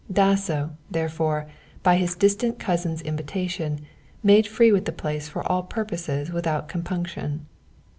Dasso, 0.11 0.71
therefore, 0.89 1.45
by 1.83 1.97
his 1.97 2.15
distant 2.15 2.57
cousin's 2.57 3.03
invitation 3.03 3.81
made 4.23 4.47
free 4.47 4.71
with 4.71 4.85
the 4.85 4.91
place 4.91 5.29
for 5.29 5.45
all 5.47 5.61
purposes 5.61 6.31
without 6.31 6.67
compunction. 6.67 7.45